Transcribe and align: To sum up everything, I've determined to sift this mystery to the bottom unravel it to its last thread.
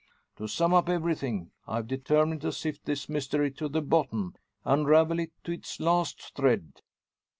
To 0.37 0.47
sum 0.47 0.73
up 0.73 0.89
everything, 0.89 1.51
I've 1.67 1.85
determined 1.87 2.41
to 2.41 2.51
sift 2.51 2.85
this 2.85 3.07
mystery 3.07 3.51
to 3.51 3.67
the 3.69 3.83
bottom 3.83 4.33
unravel 4.65 5.19
it 5.19 5.31
to 5.43 5.51
its 5.51 5.79
last 5.79 6.33
thread. 6.35 6.81